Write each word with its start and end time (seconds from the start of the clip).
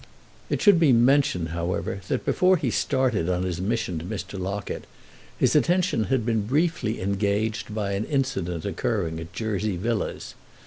It 0.49 0.63
should 0.63 0.79
be 0.79 0.91
mentioned, 0.91 1.49
however, 1.49 2.01
that 2.07 2.25
before 2.25 2.57
he 2.57 2.71
started 2.71 3.29
on 3.29 3.43
his 3.43 3.61
mission 3.61 3.99
to 3.99 4.03
Mr. 4.05 4.39
Locket 4.39 4.85
his 5.37 5.55
attention 5.55 6.05
had 6.05 6.25
been 6.25 6.47
briefly 6.47 6.99
engaged 6.99 7.75
by 7.75 7.91
an 7.91 8.05
incident 8.05 8.65
occurring 8.65 9.19
at 9.19 9.31
Jersey 9.31 9.77
Villas. 9.77 10.33